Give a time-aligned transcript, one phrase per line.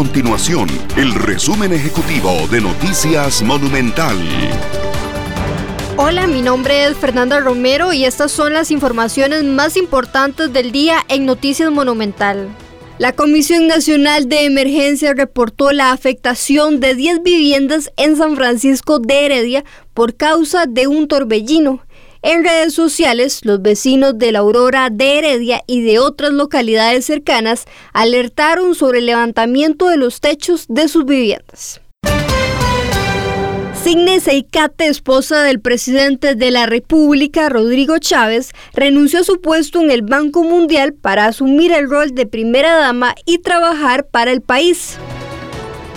[0.00, 4.16] continuación el resumen ejecutivo de Noticias Monumental.
[5.98, 11.04] Hola, mi nombre es Fernanda Romero y estas son las informaciones más importantes del día
[11.08, 12.48] en Noticias Monumental.
[12.96, 19.26] La Comisión Nacional de Emergencia reportó la afectación de 10 viviendas en San Francisco de
[19.26, 21.82] Heredia por causa de un torbellino.
[22.22, 27.64] En redes sociales, los vecinos de la Aurora de Heredia y de otras localidades cercanas
[27.94, 31.80] alertaron sobre el levantamiento de los techos de sus viviendas.
[33.82, 39.90] Signe Seicate, esposa del presidente de la República, Rodrigo Chávez, renunció a su puesto en
[39.90, 44.98] el Banco Mundial para asumir el rol de primera dama y trabajar para el país.